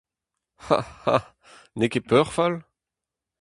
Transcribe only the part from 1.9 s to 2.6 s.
ket peurfall?